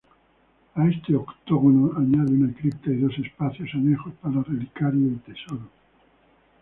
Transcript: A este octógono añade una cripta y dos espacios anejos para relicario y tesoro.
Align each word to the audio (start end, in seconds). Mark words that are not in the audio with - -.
A 0.73 0.87
este 0.87 1.15
octógono 1.15 1.95
añade 1.95 2.33
una 2.33 2.51
cripta 2.55 2.89
y 2.89 3.01
dos 3.01 3.15
espacios 3.19 3.69
anejos 3.75 4.11
para 4.19 4.41
relicario 4.41 5.05
y 5.07 5.17
tesoro. 5.17 5.69